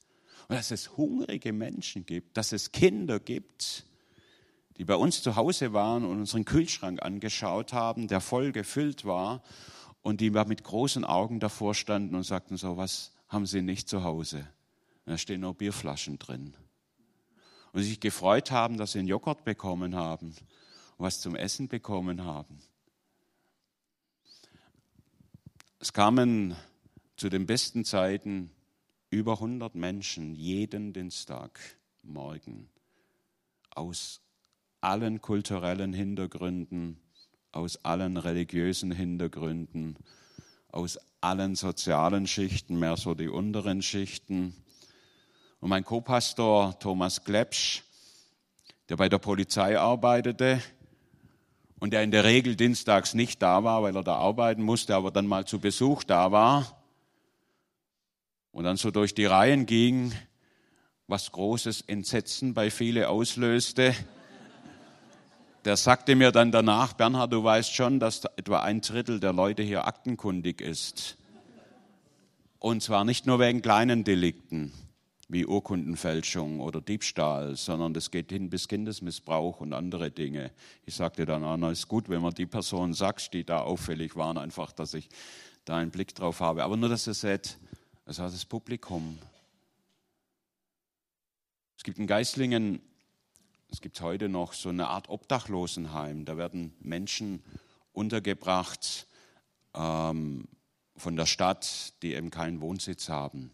und 0.48 0.56
dass 0.56 0.72
es 0.72 0.98
hungrige 0.98 1.54
Menschen 1.54 2.06
gibt, 2.06 2.38
dass 2.38 2.52
es 2.52 2.72
Kinder 2.72 3.20
gibt, 3.20 3.86
die 4.78 4.86
bei 4.86 4.96
uns 4.96 5.22
zu 5.22 5.36
Hause 5.36 5.74
waren 5.74 6.06
und 6.06 6.20
unseren 6.20 6.46
Kühlschrank 6.46 7.02
angeschaut 7.02 7.74
haben, 7.74 8.08
der 8.08 8.22
voll 8.22 8.52
gefüllt 8.52 9.06
war 9.06 9.42
und 10.02 10.22
die 10.22 10.30
mit 10.30 10.64
großen 10.64 11.04
Augen 11.04 11.40
davor 11.40 11.74
standen 11.74 12.16
und 12.16 12.24
sagten 12.24 12.58
so, 12.58 12.78
was 12.78 13.12
haben 13.28 13.46
sie 13.46 13.62
nicht 13.62 13.90
zu 13.90 14.04
Hause? 14.04 14.48
da 15.08 15.18
stehen 15.18 15.42
nur 15.42 15.54
Bierflaschen 15.54 16.20
drin. 16.20 16.54
Und 17.72 17.84
sich 17.84 18.00
gefreut 18.00 18.52
haben, 18.52 18.78
dass 18.78 18.92
sie 18.92 19.00
einen 19.00 19.08
Joghurt 19.08 19.46
bekommen 19.46 19.96
haben 19.96 20.28
und 20.28 20.44
was 20.98 21.22
zum 21.22 21.36
Essen 21.36 21.70
bekommen 21.70 22.26
haben. 22.26 22.60
Es 25.80 25.94
kamen 25.94 26.56
zu 27.16 27.30
den 27.30 27.46
besten 27.46 27.86
Zeiten 27.86 28.52
über 29.10 29.34
100 29.34 29.76
Menschen 29.76 30.36
jeden 30.36 30.92
Dienstag 30.92 31.60
morgen 32.04 32.70
aus 33.74 34.22
allen 34.82 35.22
kulturellen 35.22 35.94
Hintergründen, 35.94 37.00
aus 37.52 37.84
allen 37.86 38.18
religiösen 38.18 38.92
Hintergründen, 38.92 39.96
aus 40.70 41.00
allen 41.22 41.56
sozialen 41.56 42.28
Schichten, 42.28 42.78
mehr 42.80 42.98
so 42.98 43.14
die 43.14 43.30
unteren 43.30 43.82
Schichten, 43.82 44.54
und 45.60 45.70
mein 45.70 45.84
Co-Pastor 45.84 46.78
Thomas 46.78 47.24
Klepsch, 47.24 47.82
der 48.90 48.98
bei 48.98 49.10
der 49.10 49.18
Polizei 49.18 49.80
arbeitete 49.80 50.62
und 51.80 51.94
der 51.94 52.04
in 52.04 52.12
der 52.12 52.26
Regel 52.26 52.56
dienstags 52.56 53.16
nicht 53.16 53.42
da 53.42 53.64
war, 53.64 53.82
weil 53.82 53.96
er 53.96 54.04
da 54.04 54.18
arbeiten 54.18 54.62
musste, 54.62 54.96
aber 54.96 55.10
dann 55.10 55.26
mal 55.26 55.46
zu 55.46 55.60
Besuch 55.60 56.04
da 56.04 56.32
war 56.32 56.77
und 58.58 58.64
dann 58.64 58.76
so 58.76 58.90
durch 58.90 59.14
die 59.14 59.28
Reihen 59.28 59.68
ging, 59.68 60.12
was 61.06 61.32
großes 61.32 61.82
Entsetzen 61.82 62.56
bei 62.56 62.72
viele 62.72 63.08
auslöste. 63.08 63.94
Der 65.64 65.78
sagte 65.78 66.16
mir 66.16 66.32
dann 66.32 66.52
danach, 66.52 66.94
Bernhard, 66.94 67.32
du 67.32 67.44
weißt 67.44 67.72
schon, 67.72 68.00
dass 68.00 68.26
etwa 68.36 68.62
ein 68.62 68.82
Drittel 68.82 69.20
der 69.20 69.32
Leute 69.32 69.62
hier 69.62 69.86
aktenkundig 69.86 70.60
ist. 70.60 71.18
Und 72.58 72.82
zwar 72.82 73.06
nicht 73.06 73.28
nur 73.28 73.40
wegen 73.40 73.62
kleinen 73.62 74.04
Delikten 74.04 74.74
wie 75.30 75.46
Urkundenfälschung 75.46 76.60
oder 76.60 76.82
Diebstahl, 76.82 77.56
sondern 77.56 77.94
das 77.94 78.10
geht 78.10 78.32
hin 78.32 78.50
bis 78.50 78.68
Kindesmissbrauch 78.68 79.62
und 79.62 79.74
andere 79.74 80.10
Dinge. 80.10 80.50
Ich 80.84 80.96
sagte 80.96 81.28
dann, 81.28 81.44
Anna, 81.44 81.70
ist 81.70 81.88
gut, 81.88 82.10
wenn 82.10 82.22
man 82.24 82.34
die 82.34 82.48
Person 82.48 82.96
sagt, 82.96 83.36
die 83.36 83.44
da 83.44 83.62
auffällig 83.62 84.16
waren, 84.16 84.40
einfach, 84.40 84.72
dass 84.72 84.96
ich 84.96 85.10
da 85.64 85.78
einen 85.78 85.92
Blick 85.92 86.16
drauf 86.16 86.40
habe. 86.40 86.64
Aber 86.64 86.76
nur, 86.76 86.90
dass 86.90 87.06
ihr 87.06 87.14
seht, 87.14 87.60
es 88.10 88.20
war 88.20 88.30
das 88.30 88.46
Publikum. 88.46 89.20
Es 91.78 91.84
gibt 91.84 92.00
in 92.00 92.08
Geislingen, 92.08 92.82
es 93.70 93.82
gibt 93.82 94.00
heute 94.00 94.30
noch 94.30 94.54
so 94.54 94.70
eine 94.70 94.88
Art 94.88 95.10
Obdachlosenheim. 95.10 96.24
Da 96.24 96.38
werden 96.38 96.74
Menschen 96.80 97.44
untergebracht 97.92 99.08
ähm, 99.76 100.48
von 100.96 101.18
der 101.18 101.26
Stadt, 101.26 101.94
die 102.02 102.14
eben 102.14 102.32
keinen 102.32 102.62
Wohnsitz 102.62 103.10
haben. 103.10 103.52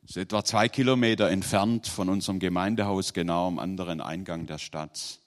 Das 0.00 0.12
ist 0.12 0.16
etwa 0.16 0.42
zwei 0.42 0.68
Kilometer 0.70 1.28
entfernt 1.28 1.86
von 1.86 2.08
unserem 2.08 2.38
Gemeindehaus, 2.38 3.12
genau 3.12 3.46
am 3.46 3.58
anderen 3.58 4.00
Eingang 4.00 4.46
der 4.46 4.58
Stadt. 4.58 5.20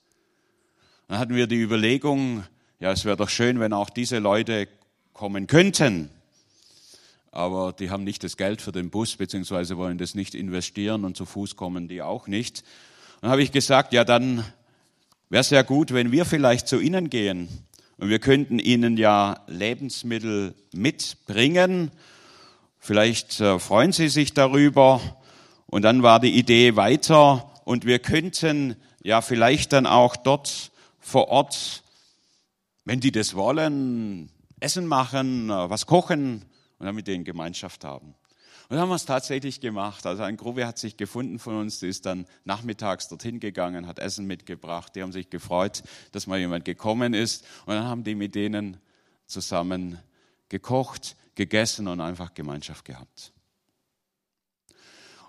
Dann 1.06 1.18
hatten 1.18 1.36
wir 1.36 1.46
die 1.46 1.62
Überlegung, 1.62 2.42
ja, 2.80 2.90
es 2.90 3.04
wäre 3.04 3.16
doch 3.16 3.28
schön, 3.28 3.60
wenn 3.60 3.72
auch 3.72 3.90
diese 3.90 4.18
Leute 4.18 4.66
kommen 5.12 5.46
könnten. 5.46 6.10
Aber 7.34 7.72
die 7.72 7.90
haben 7.90 8.04
nicht 8.04 8.24
das 8.24 8.36
Geld 8.36 8.62
für 8.62 8.72
den 8.72 8.90
Bus, 8.90 9.16
beziehungsweise 9.16 9.76
wollen 9.76 9.98
das 9.98 10.14
nicht 10.14 10.34
investieren 10.34 11.04
und 11.04 11.16
zu 11.16 11.26
Fuß 11.26 11.56
kommen 11.56 11.88
die 11.88 12.02
auch 12.02 12.26
nicht. 12.26 12.64
Dann 13.20 13.30
habe 13.30 13.42
ich 13.42 13.52
gesagt, 13.52 13.92
ja, 13.92 14.04
dann 14.04 14.44
wäre 15.28 15.40
es 15.40 15.50
ja 15.50 15.62
gut, 15.62 15.92
wenn 15.92 16.12
wir 16.12 16.24
vielleicht 16.24 16.68
zu 16.68 16.78
ihnen 16.78 17.10
gehen 17.10 17.48
und 17.98 18.08
wir 18.08 18.18
könnten 18.18 18.58
ihnen 18.58 18.96
ja 18.96 19.40
Lebensmittel 19.46 20.54
mitbringen 20.72 21.90
Vielleicht 22.86 23.40
äh, 23.40 23.58
freuen 23.58 23.92
Sie 23.92 24.10
sich 24.10 24.34
darüber. 24.34 25.00
Und 25.68 25.80
dann 25.80 26.02
war 26.02 26.20
die 26.20 26.36
Idee 26.38 26.76
weiter 26.76 27.50
und 27.64 27.86
wir 27.86 27.98
könnten 27.98 28.76
ja 29.02 29.22
vielleicht 29.22 29.72
dann 29.72 29.86
auch 29.86 30.16
dort 30.16 30.70
vor 31.00 31.28
Ort, 31.28 31.82
wenn 32.84 33.00
die 33.00 33.10
das 33.10 33.34
wollen, 33.34 34.28
Essen 34.60 34.86
machen, 34.86 35.48
äh, 35.48 35.70
was 35.70 35.86
kochen 35.86 36.44
und 36.84 36.88
dann 36.88 36.96
mit 36.96 37.06
denen 37.06 37.24
Gemeinschaft 37.24 37.82
haben. 37.82 38.08
Und 38.08 38.76
dann 38.76 38.80
haben 38.80 38.90
wir 38.90 38.96
es 38.96 39.06
tatsächlich 39.06 39.62
gemacht. 39.62 40.04
Also 40.04 40.22
ein 40.22 40.36
Gruppe 40.36 40.66
hat 40.66 40.76
sich 40.76 40.98
gefunden 40.98 41.38
von 41.38 41.56
uns, 41.56 41.78
die 41.78 41.88
ist 41.88 42.04
dann 42.04 42.26
nachmittags 42.44 43.08
dorthin 43.08 43.40
gegangen, 43.40 43.86
hat 43.86 43.98
Essen 43.98 44.26
mitgebracht. 44.26 44.94
Die 44.94 45.00
haben 45.00 45.10
sich 45.10 45.30
gefreut, 45.30 45.82
dass 46.12 46.26
mal 46.26 46.38
jemand 46.38 46.66
gekommen 46.66 47.14
ist. 47.14 47.46
Und 47.64 47.72
dann 47.72 47.84
haben 47.84 48.04
die 48.04 48.14
mit 48.14 48.34
denen 48.34 48.76
zusammen 49.26 49.98
gekocht, 50.50 51.16
gegessen 51.36 51.88
und 51.88 52.02
einfach 52.02 52.34
Gemeinschaft 52.34 52.84
gehabt. 52.84 53.32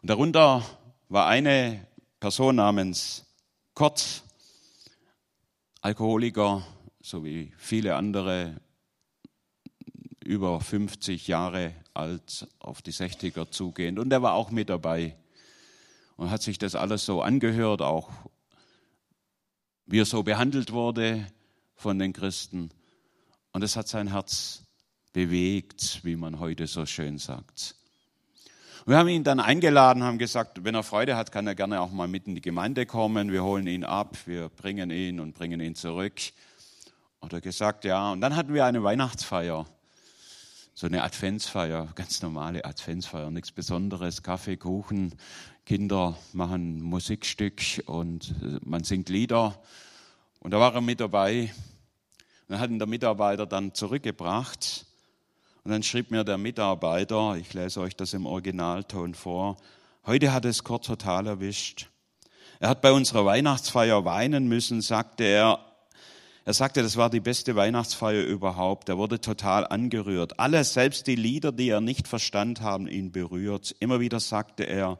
Und 0.01 0.09
darunter 0.09 0.61
war 1.07 1.27
eine 1.27 1.87
Person 2.19 2.57
namens 2.57 3.25
Kurt, 3.75 4.23
Alkoholiker, 5.79 6.67
so 6.99 7.23
wie 7.23 7.53
viele 7.57 7.95
andere, 7.95 8.59
über 10.25 10.59
50 10.59 11.27
Jahre 11.27 11.73
alt, 11.93 12.47
auf 12.59 12.81
die 12.81 12.91
60er 12.91 13.49
zugehend. 13.51 13.99
Und 13.99 14.11
er 14.11 14.21
war 14.21 14.33
auch 14.33 14.51
mit 14.51 14.69
dabei 14.69 15.15
und 16.17 16.31
hat 16.31 16.41
sich 16.41 16.57
das 16.57 16.75
alles 16.75 17.05
so 17.05 17.21
angehört, 17.21 17.81
auch 17.81 18.09
wie 19.85 20.01
er 20.01 20.05
so 20.05 20.23
behandelt 20.23 20.71
wurde 20.71 21.25
von 21.75 21.99
den 21.99 22.11
Christen. 22.11 22.69
Und 23.51 23.63
es 23.63 23.75
hat 23.75 23.87
sein 23.87 24.11
Herz 24.11 24.63
bewegt, 25.13 26.01
wie 26.03 26.15
man 26.15 26.39
heute 26.39 26.67
so 26.67 26.85
schön 26.85 27.17
sagt. 27.17 27.75
Wir 28.87 28.97
haben 28.97 29.07
ihn 29.07 29.23
dann 29.23 29.39
eingeladen, 29.39 30.03
haben 30.03 30.19
gesagt, 30.19 30.63
wenn 30.63 30.75
er 30.75 30.83
Freude 30.83 31.15
hat, 31.15 31.31
kann 31.31 31.47
er 31.47 31.55
gerne 31.55 31.81
auch 31.81 31.91
mal 31.91 32.07
mit 32.07 32.27
in 32.27 32.35
die 32.35 32.41
Gemeinde 32.41 32.85
kommen. 32.85 33.31
Wir 33.31 33.43
holen 33.43 33.65
ihn 33.65 33.83
ab, 33.83 34.15
wir 34.25 34.49
bringen 34.49 34.91
ihn 34.91 35.19
und 35.19 35.33
bringen 35.33 35.59
ihn 35.59 35.73
zurück. 35.73 36.21
Hat 37.21 37.33
er 37.33 37.41
gesagt, 37.41 37.83
ja. 37.83 38.11
Und 38.11 38.21
dann 38.21 38.35
hatten 38.35 38.53
wir 38.53 38.65
eine 38.65 38.83
Weihnachtsfeier, 38.83 39.65
so 40.77 40.87
eine 40.87 41.03
Adventsfeier, 41.03 41.87
ganz 41.95 42.21
normale 42.21 42.65
Adventsfeier, 42.65 43.31
nichts 43.31 43.53
Besonderes, 43.53 44.23
Kaffee, 44.23 44.57
Kuchen, 44.57 45.15
Kinder 45.65 46.17
machen 46.33 46.81
Musikstück 46.81 47.61
und 47.85 48.35
äh, 48.43 48.59
man 48.61 48.83
singt 48.83 49.07
Lieder. 49.07 49.57
Und 50.39 50.51
da 50.51 50.59
war 50.59 50.75
er 50.75 50.81
mit 50.81 50.99
dabei. 50.99 51.43
Und 52.41 52.49
dann 52.49 52.59
hat 52.59 52.69
ihn 52.69 52.77
der 52.77 52.89
Mitarbeiter 52.89 53.45
dann 53.45 53.73
zurückgebracht 53.73 54.85
und 55.63 55.71
dann 55.71 55.81
schrieb 55.81 56.11
mir 56.11 56.23
der 56.25 56.37
Mitarbeiter, 56.37 57.37
ich 57.37 57.53
lese 57.53 57.79
euch 57.79 57.95
das 57.95 58.13
im 58.13 58.25
Originalton 58.25 59.15
vor, 59.15 59.57
heute 60.05 60.33
hat 60.33 60.43
es 60.43 60.63
Kurt 60.63 60.85
total 60.85 61.25
erwischt. 61.25 61.89
Er 62.59 62.67
hat 62.69 62.81
bei 62.81 62.91
unserer 62.91 63.25
Weihnachtsfeier 63.25 64.03
weinen 64.03 64.47
müssen, 64.47 64.81
sagte 64.81 65.23
er. 65.23 65.64
Er 66.47 66.53
sagte, 66.53 66.83
das 66.83 66.95
war 66.95 67.09
die 67.09 67.19
beste 67.19 67.55
Weihnachtsfeier 67.55 68.21
überhaupt. 68.21 68.87
Er 68.87 68.99
wurde 68.99 69.19
total 69.19 69.65
angerührt. 69.65 70.39
Alles, 70.39 70.73
selbst 70.73 71.07
die 71.07 71.15
Lieder, 71.15 71.51
die 71.51 71.69
er 71.69 71.81
nicht 71.81 72.07
verstand, 72.07 72.61
haben 72.61 72.87
ihn 72.87 73.11
berührt. 73.11 73.75
Immer 73.79 73.99
wieder 73.99 74.19
sagte 74.19 74.63
er, 74.63 74.99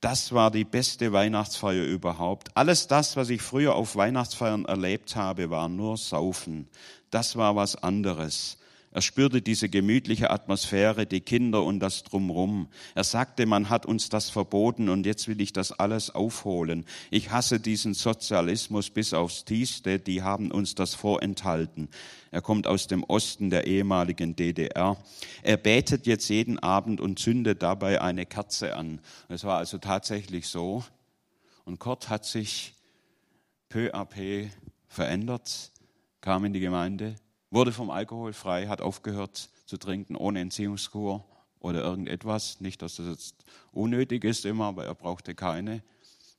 das 0.00 0.32
war 0.32 0.50
die 0.50 0.64
beste 0.64 1.12
Weihnachtsfeier 1.12 1.84
überhaupt. 1.84 2.56
Alles 2.56 2.88
das, 2.88 3.16
was 3.16 3.30
ich 3.30 3.40
früher 3.40 3.76
auf 3.76 3.94
Weihnachtsfeiern 3.94 4.64
erlebt 4.64 5.14
habe, 5.14 5.48
war 5.50 5.68
nur 5.68 5.96
Saufen. 5.96 6.68
Das 7.10 7.36
war 7.36 7.54
was 7.54 7.76
anderes. 7.76 8.56
Er 8.92 9.02
spürte 9.02 9.40
diese 9.40 9.68
gemütliche 9.68 10.30
Atmosphäre, 10.30 11.06
die 11.06 11.20
Kinder 11.20 11.62
und 11.62 11.78
das 11.78 12.02
Drumrum. 12.02 12.68
Er 12.96 13.04
sagte, 13.04 13.46
man 13.46 13.70
hat 13.70 13.86
uns 13.86 14.08
das 14.08 14.30
verboten 14.30 14.88
und 14.88 15.06
jetzt 15.06 15.28
will 15.28 15.40
ich 15.40 15.52
das 15.52 15.70
alles 15.70 16.10
aufholen. 16.10 16.84
Ich 17.08 17.30
hasse 17.30 17.60
diesen 17.60 17.94
Sozialismus 17.94 18.90
bis 18.90 19.14
aufs 19.14 19.44
Tiefste, 19.44 20.00
die 20.00 20.22
haben 20.22 20.50
uns 20.50 20.74
das 20.74 20.94
vorenthalten. 20.94 21.88
Er 22.32 22.42
kommt 22.42 22.66
aus 22.66 22.88
dem 22.88 23.04
Osten 23.04 23.50
der 23.50 23.68
ehemaligen 23.68 24.34
DDR. 24.34 24.96
Er 25.44 25.56
betet 25.56 26.08
jetzt 26.08 26.28
jeden 26.28 26.58
Abend 26.58 27.00
und 27.00 27.20
zündet 27.20 27.62
dabei 27.62 28.00
eine 28.00 28.26
Kerze 28.26 28.74
an. 28.74 29.00
Es 29.28 29.44
war 29.44 29.58
also 29.58 29.78
tatsächlich 29.78 30.48
so. 30.48 30.82
Und 31.64 31.78
Kurt 31.78 32.08
hat 32.08 32.24
sich 32.24 32.74
peu 33.68 33.94
à 33.94 34.04
peu 34.04 34.48
verändert, 34.88 35.70
kam 36.20 36.44
in 36.44 36.52
die 36.52 36.58
Gemeinde, 36.58 37.14
wurde 37.50 37.72
vom 37.72 37.90
Alkohol 37.90 38.32
frei, 38.32 38.66
hat 38.66 38.80
aufgehört 38.80 39.50
zu 39.66 39.76
trinken 39.76 40.16
ohne 40.16 40.40
Entziehungskur 40.40 41.24
oder 41.58 41.82
irgendetwas. 41.82 42.60
Nicht, 42.60 42.82
dass 42.82 42.96
das 42.96 43.06
jetzt 43.06 43.44
unnötig 43.72 44.24
ist 44.24 44.44
immer, 44.44 44.66
aber 44.66 44.84
er 44.84 44.94
brauchte 44.94 45.34
keine. 45.34 45.82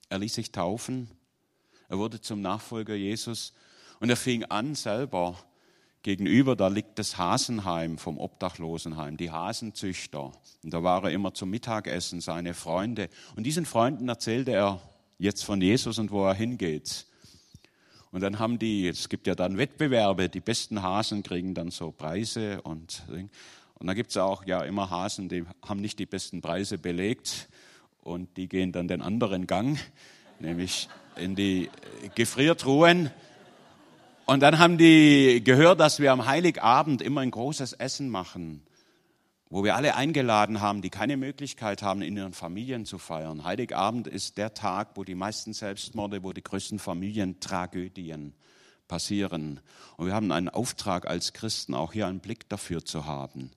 Er 0.09 0.19
ließ 0.19 0.33
sich 0.33 0.51
taufen. 0.51 1.09
Er 1.89 1.97
wurde 1.97 2.21
zum 2.21 2.41
Nachfolger 2.41 2.95
Jesus 2.95 3.53
und 3.99 4.09
er 4.09 4.17
fing 4.17 4.45
an 4.45 4.75
selber 4.75 5.37
gegenüber, 6.03 6.55
da 6.55 6.67
liegt 6.67 6.97
das 6.97 7.17
Hasenheim 7.17 7.97
vom 7.97 8.17
Obdachlosenheim, 8.17 9.17
die 9.17 9.31
Hasenzüchter. 9.31 10.31
Und 10.63 10.73
da 10.73 10.83
war 10.83 11.03
er 11.03 11.11
immer 11.11 11.33
zum 11.33 11.49
Mittagessen, 11.49 12.21
seine 12.21 12.53
Freunde. 12.53 13.09
Und 13.35 13.43
diesen 13.43 13.65
Freunden 13.65 14.09
erzählte 14.09 14.51
er 14.51 14.81
jetzt 15.19 15.43
von 15.43 15.61
Jesus 15.61 15.99
und 15.99 16.11
wo 16.11 16.25
er 16.25 16.33
hingeht. 16.33 17.05
Und 18.11 18.21
dann 18.21 18.39
haben 18.39 18.59
die, 18.59 18.87
es 18.87 19.07
gibt 19.07 19.25
ja 19.25 19.35
dann 19.35 19.57
Wettbewerbe, 19.57 20.27
die 20.27 20.41
besten 20.41 20.81
Hasen 20.81 21.23
kriegen 21.23 21.53
dann 21.53 21.71
so 21.71 21.91
Preise 21.91 22.61
und, 22.61 23.03
und 23.75 23.87
dann 23.87 23.95
gibt 23.95 24.11
es 24.11 24.17
auch 24.17 24.45
ja 24.45 24.63
immer 24.63 24.89
Hasen, 24.89 25.29
die 25.29 25.45
haben 25.65 25.79
nicht 25.79 25.97
die 25.97 26.05
besten 26.05 26.41
Preise 26.41 26.77
belegt 26.77 27.47
und 28.01 28.35
die 28.35 28.49
gehen 28.49 28.73
dann 28.73 28.89
den 28.89 29.01
anderen 29.01 29.47
Gang, 29.47 29.79
nämlich 30.39 30.89
in 31.15 31.35
die 31.35 31.69
Gefriertruhen. 32.15 33.11
Und 34.25 34.41
dann 34.41 34.59
haben 34.59 34.77
die 34.77 35.41
gehört, 35.43 35.79
dass 35.79 35.99
wir 35.99 36.11
am 36.11 36.25
Heiligabend 36.25 37.01
immer 37.01 37.21
ein 37.21 37.31
großes 37.31 37.73
Essen 37.73 38.09
machen 38.09 38.61
wo 39.51 39.65
wir 39.65 39.75
alle 39.75 39.95
eingeladen 39.95 40.61
haben, 40.61 40.81
die 40.81 40.89
keine 40.89 41.17
Möglichkeit 41.17 41.83
haben, 41.83 42.01
in 42.01 42.15
ihren 42.15 42.31
Familien 42.31 42.85
zu 42.85 42.97
feiern. 42.97 43.43
Heiligabend 43.43 44.07
ist 44.07 44.37
der 44.37 44.53
Tag, 44.53 44.91
wo 44.95 45.03
die 45.03 45.13
meisten 45.13 45.51
Selbstmorde, 45.51 46.23
wo 46.23 46.31
die 46.31 46.41
größten 46.41 46.79
Familientragödien 46.79 48.33
passieren. 48.87 49.59
Und 49.97 50.05
wir 50.07 50.13
haben 50.13 50.31
einen 50.31 50.47
Auftrag 50.47 51.05
als 51.05 51.33
Christen, 51.33 51.73
auch 51.73 51.91
hier 51.91 52.07
einen 52.07 52.21
Blick 52.21 52.47
dafür 52.47 52.85
zu 52.85 53.05
haben. 53.05 53.51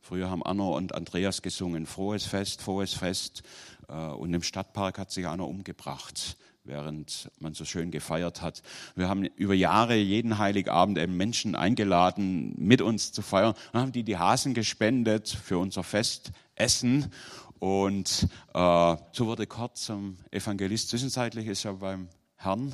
Früher 0.00 0.28
haben 0.28 0.44
Anna 0.44 0.64
und 0.64 0.92
Andreas 0.92 1.40
gesungen, 1.40 1.86
frohes 1.86 2.26
Fest, 2.26 2.60
frohes 2.60 2.92
Fest. 2.92 3.44
Äh, 3.88 3.92
und 3.92 4.34
im 4.34 4.42
Stadtpark 4.42 4.98
hat 4.98 5.12
sich 5.12 5.28
einer 5.28 5.46
umgebracht 5.46 6.36
während 6.64 7.30
man 7.40 7.54
so 7.54 7.64
schön 7.64 7.90
gefeiert 7.90 8.40
hat. 8.40 8.62
Wir 8.94 9.08
haben 9.08 9.24
über 9.24 9.54
Jahre 9.54 9.96
jeden 9.96 10.38
Heiligabend 10.38 10.98
eben 10.98 11.16
Menschen 11.16 11.54
eingeladen, 11.56 12.54
mit 12.56 12.80
uns 12.80 13.12
zu 13.12 13.22
feiern. 13.22 13.54
Dann 13.72 13.82
haben 13.82 13.92
die 13.92 14.04
die 14.04 14.18
Hasen 14.18 14.54
gespendet 14.54 15.28
für 15.28 15.58
unser 15.58 15.82
Festessen. 15.82 17.12
Und 17.58 18.28
äh, 18.54 18.96
so 19.12 19.26
wurde 19.26 19.46
Kurt 19.46 19.76
zum 19.76 20.18
Evangelist. 20.30 20.88
Zwischenzeitlich 20.88 21.46
ist 21.46 21.64
er 21.64 21.74
beim 21.74 22.08
Herrn 22.36 22.72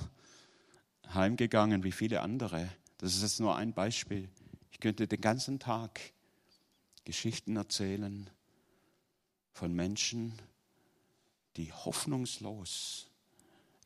heimgegangen, 1.15 1.85
wie 1.85 1.93
viele 1.93 2.21
andere. 2.21 2.69
Das 2.99 3.15
ist 3.15 3.23
jetzt 3.23 3.41
nur 3.41 3.57
ein 3.57 3.73
Beispiel. 3.73 4.29
Ich 4.71 4.81
könnte 4.81 5.07
den 5.07 5.21
ganzen 5.21 5.59
Tag 5.59 6.01
Geschichten 7.05 7.57
erzählen 7.57 8.29
von 9.53 9.73
Menschen, 9.73 10.35
die 11.57 11.73
hoffnungslos 11.73 13.09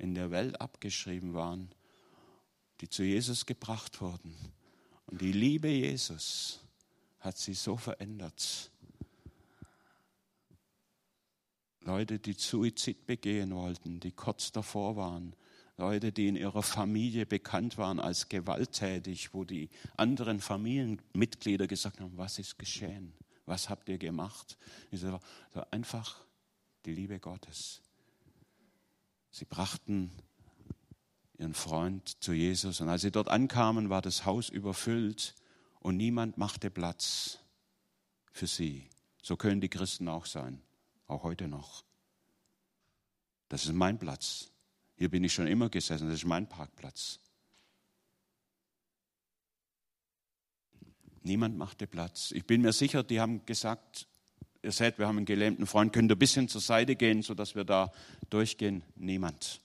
in 0.02 0.14
der 0.14 0.30
Welt 0.32 0.60
abgeschrieben 0.60 1.32
waren, 1.32 1.70
die 2.80 2.88
zu 2.88 3.04
Jesus 3.04 3.46
gebracht 3.46 4.00
wurden. 4.00 4.34
Und 5.06 5.20
die 5.20 5.32
Liebe 5.32 5.68
Jesus 5.68 6.60
hat 7.20 7.38
sie 7.38 7.54
so 7.54 7.76
verändert. 7.76 8.70
Leute, 11.80 12.18
die 12.18 12.32
Suizid 12.32 13.06
begehen 13.06 13.54
wollten, 13.54 14.00
die 14.00 14.12
kurz 14.12 14.50
davor 14.50 14.96
waren. 14.96 15.36
Leute, 15.76 16.12
die 16.12 16.28
in 16.28 16.36
ihrer 16.36 16.62
Familie 16.62 17.24
bekannt 17.24 17.78
waren 17.78 18.00
als 18.00 18.28
gewalttätig, 18.28 19.32
wo 19.34 19.44
die 19.44 19.70
anderen 19.96 20.40
Familienmitglieder 20.40 21.66
gesagt 21.66 22.00
haben, 22.00 22.16
was 22.16 22.38
ist 22.38 22.58
geschehen? 22.58 23.12
Was 23.46 23.68
habt 23.68 23.88
ihr 23.88 23.98
gemacht? 23.98 24.56
Einfach 25.70 26.24
die 26.84 26.94
Liebe 26.94 27.18
Gottes. 27.20 27.80
Sie 29.32 29.46
brachten 29.46 30.10
ihren 31.38 31.54
Freund 31.54 32.22
zu 32.22 32.34
Jesus 32.34 32.82
und 32.82 32.90
als 32.90 33.00
sie 33.00 33.10
dort 33.10 33.28
ankamen, 33.28 33.88
war 33.88 34.02
das 34.02 34.26
Haus 34.26 34.50
überfüllt 34.50 35.34
und 35.80 35.96
niemand 35.96 36.36
machte 36.36 36.70
Platz 36.70 37.38
für 38.30 38.46
sie. 38.46 38.90
So 39.22 39.36
können 39.38 39.62
die 39.62 39.70
Christen 39.70 40.08
auch 40.08 40.26
sein, 40.26 40.60
auch 41.06 41.22
heute 41.22 41.48
noch. 41.48 41.82
Das 43.48 43.64
ist 43.64 43.72
mein 43.72 43.98
Platz. 43.98 44.50
Hier 44.96 45.10
bin 45.10 45.24
ich 45.24 45.32
schon 45.32 45.46
immer 45.46 45.70
gesessen, 45.70 46.08
das 46.08 46.18
ist 46.18 46.26
mein 46.26 46.46
Parkplatz. 46.46 47.18
Niemand 51.22 51.56
machte 51.56 51.86
Platz. 51.86 52.32
Ich 52.32 52.46
bin 52.46 52.60
mir 52.60 52.72
sicher, 52.72 53.02
die 53.02 53.18
haben 53.18 53.46
gesagt, 53.46 54.08
ihr 54.62 54.72
seht, 54.72 54.98
wir 54.98 55.06
haben 55.06 55.18
einen 55.18 55.26
gelähmten 55.26 55.66
Freund, 55.66 55.92
könnt 55.92 56.10
ihr 56.10 56.16
ein 56.16 56.18
bisschen 56.18 56.48
zur 56.48 56.60
Seite 56.60 56.96
gehen, 56.96 57.22
sodass 57.22 57.54
wir 57.54 57.64
da 57.64 57.92
durchgehen? 58.30 58.82
Niemand. 58.96 59.60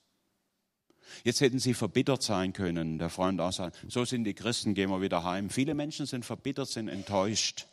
Jetzt 1.23 1.41
hätten 1.41 1.59
sie 1.59 1.73
verbittert 1.73 2.21
sein 2.21 2.53
können, 2.53 2.97
der 2.97 3.09
Freund 3.09 3.39
auch 3.39 3.53
sagen, 3.53 3.73
so 3.87 4.05
sind 4.05 4.25
die 4.25 4.33
Christen, 4.33 4.73
gehen 4.73 4.89
wir 4.89 5.01
wieder 5.01 5.23
heim. 5.23 5.49
Viele 5.49 5.73
Menschen 5.73 6.05
sind 6.05 6.25
verbittert, 6.25 6.67
sind 6.67 6.89
enttäuscht. 6.89 7.67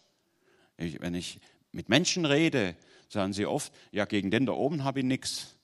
Ich, 0.77 1.01
wenn 1.01 1.15
ich 1.15 1.41
mit 1.73 1.89
Menschen 1.89 2.25
rede, 2.25 2.77
sagen 3.09 3.33
sie 3.33 3.47
oft, 3.47 3.73
ja, 3.91 4.05
gegen 4.05 4.31
den 4.31 4.47
da 4.47 4.53
oben 4.53 4.85
habe 4.85 5.01
ich 5.01 5.07
nichts. 5.07 5.57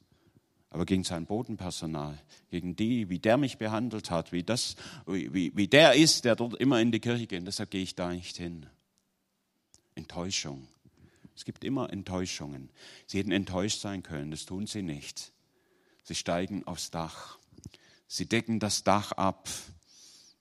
Aber 0.72 0.86
gegen 0.86 1.02
sein 1.02 1.26
Bodenpersonal, 1.26 2.16
gegen 2.50 2.76
die, 2.76 3.08
wie 3.08 3.18
der 3.18 3.36
mich 3.36 3.58
behandelt 3.58 4.10
hat, 4.10 4.30
wie, 4.30 4.44
das, 4.44 4.76
wie, 5.06 5.56
wie 5.56 5.66
der 5.66 5.94
ist, 5.94 6.24
der 6.24 6.36
dort 6.36 6.54
immer 6.54 6.80
in 6.80 6.92
die 6.92 7.00
Kirche 7.00 7.26
geht, 7.26 7.44
deshalb 7.44 7.72
gehe 7.72 7.82
ich 7.82 7.96
da 7.96 8.12
nicht 8.12 8.36
hin. 8.36 8.66
Enttäuschung. 9.96 10.68
Es 11.34 11.44
gibt 11.44 11.64
immer 11.64 11.90
Enttäuschungen. 11.90 12.70
Sie 13.06 13.18
hätten 13.18 13.32
enttäuscht 13.32 13.80
sein 13.80 14.02
können, 14.02 14.30
das 14.30 14.46
tun 14.46 14.66
sie 14.66 14.82
nicht. 14.82 15.32
Sie 16.02 16.14
steigen 16.14 16.66
aufs 16.66 16.90
Dach. 16.90 17.38
Sie 18.06 18.26
decken 18.26 18.58
das 18.58 18.82
Dach 18.82 19.12
ab. 19.12 19.48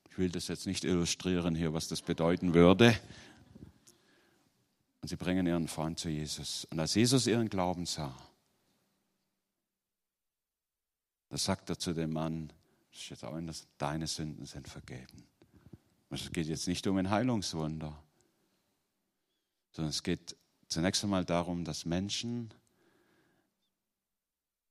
Ich 0.10 0.17
will 0.17 0.30
das 0.30 0.47
jetzt 0.47 0.65
nicht 0.65 0.84
illustrieren 0.84 1.56
hier, 1.56 1.73
was 1.73 1.88
das 1.88 2.02
bedeuten 2.02 2.54
würde. 2.54 2.99
Und 5.02 5.08
sie 5.08 5.15
bringen 5.15 5.45
ihren 5.45 5.67
Freund 5.67 5.99
zu 5.99 6.10
Jesus. 6.10 6.65
Und 6.71 6.80
als 6.80 6.95
Jesus 6.95 7.28
ihren 7.28 7.49
Glauben 7.49 7.86
sah, 7.86 8.15
da 11.30 11.38
sagt 11.38 11.69
er 11.69 11.78
zu 11.78 11.93
dem 11.93 12.12
Mann, 12.12 12.52
das 12.91 13.02
steht 13.02 13.23
auch 13.23 13.38
in 13.38 13.47
das, 13.47 13.67
deine 13.78 14.08
Sünden 14.08 14.45
sind 14.45 14.67
vergeben. 14.67 15.23
Es 16.10 16.32
geht 16.32 16.47
jetzt 16.47 16.67
nicht 16.67 16.86
um 16.88 16.97
ein 16.97 17.12
Heilungswunder, 17.12 18.04
sondern 19.71 19.91
es 19.91 20.02
geht 20.02 20.36
zunächst 20.69 21.03
einmal 21.03 21.25
darum, 21.25 21.65
dass 21.65 21.86
Menschen 21.86 22.53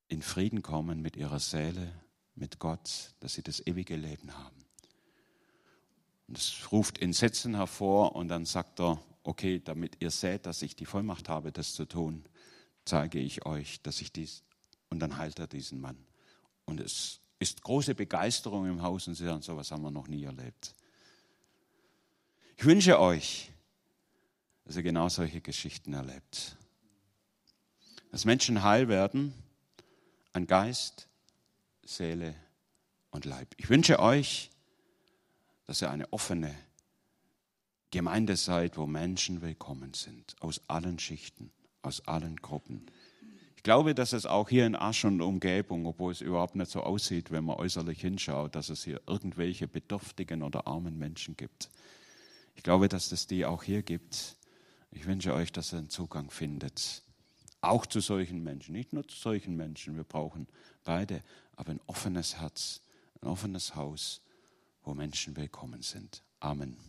in 0.08 0.22
Frieden 0.22 0.62
kommen 0.62 1.02
mit 1.02 1.16
ihrer 1.16 1.40
Seele, 1.40 1.92
mit 2.34 2.58
Gott, 2.58 3.14
dass 3.20 3.34
sie 3.34 3.42
das 3.42 3.66
ewige 3.66 3.96
Leben 3.96 4.36
haben. 4.36 4.64
Und 6.28 6.38
das 6.38 6.72
ruft 6.72 6.98
Entsetzen 7.00 7.56
hervor 7.56 8.14
und 8.16 8.28
dann 8.28 8.44
sagt 8.44 8.80
er, 8.80 9.02
okay, 9.22 9.60
damit 9.62 10.00
ihr 10.00 10.10
seht, 10.10 10.46
dass 10.46 10.62
ich 10.62 10.76
die 10.76 10.86
Vollmacht 10.86 11.28
habe, 11.28 11.52
das 11.52 11.74
zu 11.74 11.84
tun, 11.84 12.24
zeige 12.84 13.18
ich 13.18 13.44
euch, 13.44 13.82
dass 13.82 14.00
ich 14.00 14.12
dies, 14.12 14.44
und 14.88 15.00
dann 15.00 15.18
heilt 15.18 15.38
er 15.38 15.46
diesen 15.46 15.80
Mann. 15.80 15.98
Und 16.64 16.80
es 16.80 17.20
ist 17.38 17.62
große 17.62 17.94
Begeisterung 17.94 18.66
im 18.66 18.82
Haus 18.82 19.06
und 19.08 19.14
sie 19.14 19.24
sagen, 19.24 19.42
sowas 19.42 19.70
haben 19.70 19.82
wir 19.82 19.90
noch 19.90 20.08
nie 20.08 20.24
erlebt. 20.24 20.74
Ich 22.56 22.64
wünsche 22.64 22.98
euch, 22.98 23.52
dass 24.68 24.76
ihr 24.76 24.82
genau 24.82 25.08
solche 25.08 25.40
Geschichten 25.40 25.94
erlebt. 25.94 26.58
Dass 28.12 28.26
Menschen 28.26 28.62
heil 28.62 28.88
werden 28.88 29.32
an 30.34 30.46
Geist, 30.46 31.08
Seele 31.86 32.34
und 33.10 33.24
Leib. 33.24 33.54
Ich 33.56 33.70
wünsche 33.70 33.98
euch, 33.98 34.50
dass 35.66 35.80
ihr 35.80 35.90
eine 35.90 36.12
offene 36.12 36.54
Gemeinde 37.90 38.36
seid, 38.36 38.76
wo 38.76 38.86
Menschen 38.86 39.40
willkommen 39.40 39.94
sind, 39.94 40.36
aus 40.40 40.60
allen 40.68 40.98
Schichten, 40.98 41.50
aus 41.80 42.06
allen 42.06 42.36
Gruppen. 42.36 42.90
Ich 43.56 43.62
glaube, 43.62 43.94
dass 43.94 44.12
es 44.12 44.26
auch 44.26 44.50
hier 44.50 44.66
in 44.66 44.76
Asch 44.76 45.06
und 45.06 45.22
Umgebung, 45.22 45.86
obwohl 45.86 46.12
es 46.12 46.20
überhaupt 46.20 46.56
nicht 46.56 46.70
so 46.70 46.82
aussieht, 46.82 47.30
wenn 47.30 47.44
man 47.44 47.56
äußerlich 47.56 48.02
hinschaut, 48.02 48.54
dass 48.54 48.68
es 48.68 48.84
hier 48.84 49.00
irgendwelche 49.06 49.66
bedürftigen 49.66 50.42
oder 50.42 50.66
armen 50.66 50.98
Menschen 50.98 51.38
gibt. 51.38 51.70
Ich 52.54 52.62
glaube, 52.62 52.90
dass 52.90 53.12
es 53.12 53.26
die 53.26 53.46
auch 53.46 53.62
hier 53.62 53.82
gibt. 53.82 54.36
Ich 54.90 55.06
wünsche 55.06 55.34
euch, 55.34 55.52
dass 55.52 55.72
ihr 55.72 55.78
einen 55.78 55.90
Zugang 55.90 56.30
findet. 56.30 57.02
Auch 57.60 57.86
zu 57.86 58.00
solchen 58.00 58.42
Menschen, 58.42 58.72
nicht 58.72 58.92
nur 58.92 59.06
zu 59.06 59.16
solchen 59.16 59.56
Menschen. 59.56 59.96
Wir 59.96 60.04
brauchen 60.04 60.46
beide, 60.84 61.22
aber 61.56 61.70
ein 61.70 61.80
offenes 61.86 62.40
Herz, 62.40 62.80
ein 63.20 63.28
offenes 63.28 63.74
Haus, 63.74 64.22
wo 64.84 64.94
Menschen 64.94 65.36
willkommen 65.36 65.82
sind. 65.82 66.22
Amen. 66.40 66.87